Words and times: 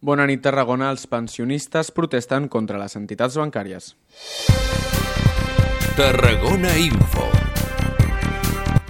Bona 0.00 0.24
nit, 0.24 0.40
Tarragona. 0.40 0.88
Els 0.94 1.04
pensionistes 1.12 1.92
protesten 1.92 2.48
contra 2.48 2.80
les 2.80 2.96
entitats 2.96 3.36
bancàries. 3.36 3.92
Tarragona 6.00 6.72
Info. 6.80 7.28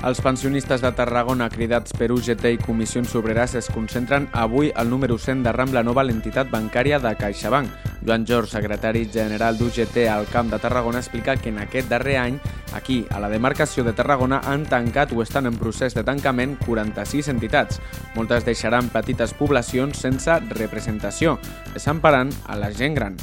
Els 0.00 0.22
pensionistes 0.24 0.80
de 0.80 0.88
Tarragona, 0.96 1.50
cridats 1.52 1.92
per 1.92 2.06
UGT 2.14 2.46
i 2.54 2.58
Comissions 2.62 3.12
Obreres, 3.20 3.52
es 3.58 3.66
concentren 3.68 4.30
avui 4.32 4.70
al 4.72 4.88
número 4.88 5.18
100 5.20 5.42
de 5.44 5.52
Rambla 5.52 5.82
Nova, 5.84 6.00
l'entitat 6.08 6.48
bancària 6.48 6.96
de 7.04 7.12
CaixaBank. 7.20 7.74
Joan 8.00 8.24
George, 8.24 8.48
secretari 8.54 9.02
general 9.12 9.58
d'UGT 9.58 10.06
al 10.08 10.24
Camp 10.32 10.48
de 10.48 10.58
Tarragona, 10.58 11.02
explica 11.04 11.34
que 11.36 11.52
en 11.52 11.58
aquest 11.60 11.92
darrer 11.92 12.16
any, 12.16 12.38
aquí, 12.72 13.02
a 13.10 13.20
la 13.20 13.28
demarcació 13.28 13.84
de 13.84 13.92
Tarragona, 13.92 14.40
han 14.48 14.64
tancat 14.64 15.12
o 15.12 15.20
estan 15.20 15.50
en 15.50 15.60
procés 15.60 15.92
de 15.92 16.06
tancament 16.08 16.56
46 16.64 17.28
entitats. 17.34 17.82
Moltes 18.16 18.48
deixaran 18.48 18.88
petites 18.88 19.36
poblacions 19.36 20.00
sense 20.00 20.40
representació, 20.48 21.36
desemparant 21.74 22.32
a 22.48 22.56
la 22.56 22.72
gent 22.72 22.96
gran. 22.96 23.20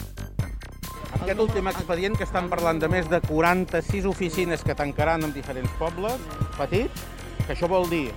Aquest 1.16 1.39
últim 1.39 1.67
expedient 1.71 2.17
que 2.20 2.25
estan 2.27 2.49
parlant 2.52 2.79
de 2.81 2.89
més 2.91 3.07
de 3.09 3.21
46 3.23 4.05
oficines 4.09 4.63
que 4.63 4.75
tancaran 4.75 5.23
en 5.23 5.33
diferents 5.35 5.71
pobles 5.80 6.20
petits, 6.57 7.05
que 7.45 7.53
això 7.55 7.70
vol 7.71 7.88
dir 7.91 8.09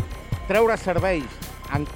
treure 0.49 0.77
serveis 0.81 1.51
als, 1.71 1.91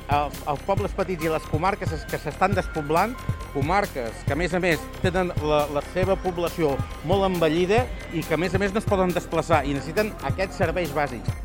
als 0.46 0.62
pobles 0.66 0.94
petits 0.94 1.26
i 1.26 1.32
les 1.32 1.46
comarques 1.50 2.06
que 2.10 2.20
s'estan 2.20 2.54
despoblant, 2.54 3.16
comarques 3.54 4.24
que 4.26 4.34
a 4.34 4.38
més 4.38 4.54
a 4.54 4.60
més 4.62 4.82
tenen 5.02 5.32
la, 5.42 5.64
la 5.74 5.82
seva 5.92 6.16
població 6.18 6.74
molt 7.10 7.26
envellida 7.30 7.84
i 8.12 8.22
que 8.26 8.38
a 8.38 8.40
més 8.40 8.54
a 8.54 8.62
més 8.62 8.74
no 8.74 8.82
es 8.82 8.88
poden 8.88 9.14
desplaçar 9.14 9.64
i 9.66 9.74
necessiten 9.74 10.14
aquests 10.30 10.62
serveis 10.62 10.94
bàsics. 10.94 11.43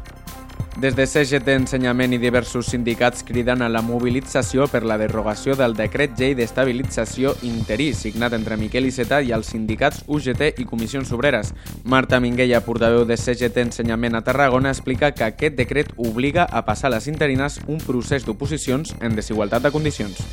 Des 0.79 0.95
de 0.95 1.03
CGT 1.03 1.57
Ensenyament 1.59 2.13
i 2.15 2.17
diversos 2.21 2.69
sindicats 2.71 3.25
criden 3.27 3.59
a 3.65 3.67
la 3.67 3.81
mobilització 3.83 4.63
per 4.71 4.79
la 4.87 4.95
derogació 5.01 5.57
del 5.59 5.73
decret 5.75 6.13
llei 6.15 6.37
d'estabilització 6.39 7.33
interí 7.43 7.89
signat 7.91 8.31
entre 8.37 8.55
Miquel 8.55 8.87
Iceta 8.87 9.19
i 9.19 9.33
els 9.35 9.49
sindicats 9.51 10.05
UGT 10.07 10.61
i 10.63 10.67
Comissions 10.69 11.11
Obreres. 11.11 11.51
Marta 11.83 12.21
Minguella, 12.23 12.61
portaveu 12.63 13.03
de 13.03 13.17
CGT 13.19 13.65
Ensenyament 13.65 14.15
a 14.15 14.23
Tarragona, 14.23 14.71
explica 14.71 15.11
que 15.11 15.27
aquest 15.27 15.59
decret 15.59 15.91
obliga 15.97 16.47
a 16.47 16.63
passar 16.63 16.87
a 16.87 16.95
les 16.95 17.11
interines 17.11 17.59
un 17.67 17.83
procés 17.83 18.23
d'oposicions 18.23 18.95
en 19.01 19.19
desigualtat 19.19 19.67
de 19.67 19.75
condicions 19.75 20.23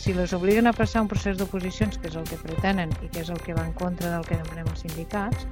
si 0.00 0.14
les 0.16 0.32
obliguen 0.32 0.66
a 0.66 0.72
passar 0.72 1.02
un 1.02 1.08
procés 1.12 1.36
d'oposicions, 1.36 1.98
que 2.00 2.08
és 2.08 2.14
el 2.16 2.24
que 2.24 2.38
pretenen 2.40 2.88
i 3.04 3.10
que 3.12 3.20
és 3.20 3.28
el 3.28 3.36
que 3.44 3.52
va 3.52 3.66
en 3.68 3.74
contra 3.76 4.08
del 4.14 4.24
que 4.24 4.38
demanem 4.40 4.70
els 4.72 4.80
sindicats, 4.80 5.44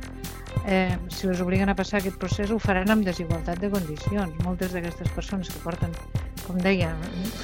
eh, 0.67 0.97
si 1.13 1.29
les 1.29 1.41
obliguen 1.45 1.71
a 1.71 1.77
passar 1.79 2.01
aquest 2.01 2.19
procés 2.21 2.51
ho 2.51 2.59
faran 2.63 2.91
amb 2.91 3.07
desigualtat 3.07 3.61
de 3.63 3.71
condicions. 3.71 4.35
Moltes 4.45 4.75
d'aquestes 4.75 5.13
persones 5.15 5.51
que 5.53 5.63
porten, 5.65 5.95
com 6.47 6.59
deia, 6.65 6.95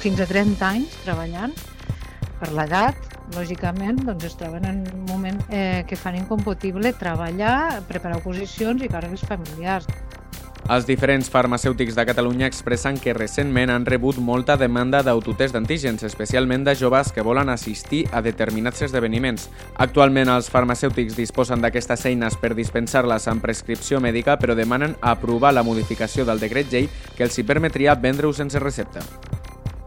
fins 0.01 0.19
a 0.19 0.27
30 0.29 0.65
anys 0.67 0.97
treballant, 1.05 1.55
per 2.39 2.51
l'edat, 2.51 2.97
lògicament, 3.35 4.01
doncs 4.05 4.27
es 4.27 4.35
troben 4.37 4.65
en 4.69 4.83
un 4.91 5.05
moment 5.09 5.39
eh, 5.49 5.83
que 5.87 5.97
fan 5.97 6.17
incompatible 6.19 6.91
treballar, 6.99 7.81
preparar 7.89 8.19
oposicions 8.19 8.83
i 8.83 8.91
càrregues 8.91 9.23
familiars. 9.29 9.87
Els 10.65 10.87
diferents 10.89 11.27
farmacèutics 11.29 11.93
de 11.93 12.03
Catalunya 12.09 12.47
expressen 12.49 12.95
que 12.97 13.13
recentment 13.13 13.69
han 13.69 13.83
rebut 13.85 14.17
molta 14.17 14.55
demanda 14.57 15.03
d'autotest 15.05 15.53
d'antígens, 15.53 16.01
especialment 16.07 16.65
de 16.65 16.73
joves 16.73 17.11
que 17.13 17.21
volen 17.21 17.53
assistir 17.53 18.01
a 18.09 18.23
determinats 18.25 18.81
esdeveniments. 18.87 19.45
Actualment 19.77 20.33
els 20.33 20.49
farmacèutics 20.49 21.21
disposen 21.21 21.61
d'aquestes 21.61 22.07
eines 22.09 22.39
per 22.41 22.55
dispensar-les 22.57 23.29
amb 23.29 23.45
prescripció 23.45 24.01
mèdica, 24.01 24.39
però 24.41 24.57
demanen 24.57 24.97
aprovar 25.05 25.53
la 25.53 25.63
modificació 25.63 26.25
del 26.25 26.41
decret 26.41 26.73
llei 26.73 26.89
que 27.13 27.29
els 27.29 27.37
hi 27.37 27.45
permetria 27.45 27.93
vendre-ho 27.93 28.33
sense 28.33 28.57
recepta. 28.57 29.05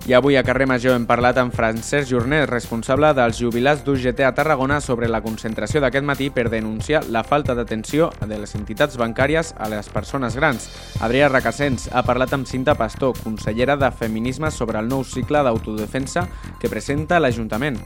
I 0.09 0.15
avui 0.15 0.37
a 0.37 0.43
Carrer 0.43 0.65
Major 0.65 0.95
hem 0.97 1.03
parlat 1.05 1.37
amb 1.37 1.53
Francesc 1.53 2.09
Jornet, 2.09 2.47
responsable 2.49 3.11
dels 3.13 3.37
jubilats 3.43 3.83
d'UGT 3.85 4.23
a 4.25 4.31
Tarragona 4.33 4.79
sobre 4.81 5.05
la 5.13 5.21
concentració 5.21 5.83
d'aquest 5.85 6.07
matí 6.09 6.31
per 6.33 6.47
denunciar 6.49 7.03
la 7.13 7.21
falta 7.29 7.53
d'atenció 7.53 8.09
de 8.23 8.39
les 8.41 8.57
entitats 8.57 8.97
bancàries 8.97 9.53
a 9.61 9.69
les 9.69 9.93
persones 9.93 10.33
grans. 10.41 10.71
Adrià 11.05 11.29
Racassens 11.29 11.91
ha 11.93 12.07
parlat 12.09 12.33
amb 12.33 12.49
Cinta 12.49 12.73
Pastor, 12.73 13.21
consellera 13.21 13.77
de 13.77 13.93
Feminisme 13.93 14.49
sobre 14.49 14.81
el 14.81 14.89
nou 14.89 15.05
cicle 15.05 15.45
d'autodefensa 15.45 16.25
que 16.57 16.73
presenta 16.73 17.21
l'Ajuntament. 17.21 17.77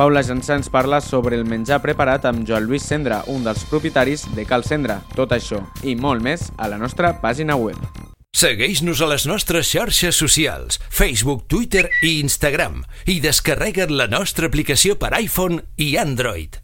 Paula 0.00 0.24
Jansà 0.24 0.56
ens 0.56 0.72
parla 0.72 1.04
sobre 1.04 1.36
el 1.36 1.44
menjar 1.44 1.82
preparat 1.84 2.24
amb 2.24 2.48
Joan 2.48 2.70
Lluís 2.70 2.88
Cendra, 2.88 3.20
un 3.28 3.44
dels 3.44 3.68
propietaris 3.68 4.30
de 4.32 4.48
Cal 4.48 4.64
Cendra. 4.64 5.02
Tot 5.12 5.36
això 5.36 5.66
i 5.84 5.92
molt 5.92 6.24
més 6.24 6.54
a 6.56 6.72
la 6.72 6.80
nostra 6.80 7.18
pàgina 7.20 7.60
web. 7.60 7.99
Segueix-nos 8.30 9.00
a 9.02 9.08
les 9.10 9.24
nostres 9.26 9.66
xarxes 9.72 10.14
socials, 10.22 10.78
Facebook, 10.88 11.48
Twitter 11.50 11.88
i 12.06 12.20
Instagram 12.22 12.84
i 13.10 13.18
descarrega't 13.24 13.90
la 13.90 14.06
nostra 14.06 14.46
aplicació 14.46 14.94
per 14.94 15.10
iPhone 15.18 15.64
i 15.76 15.96
Android. 15.98 16.59